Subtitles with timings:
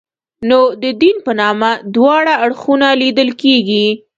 [0.49, 3.87] نو د دین په نامه دواړه اړخونه لیدل کېږي.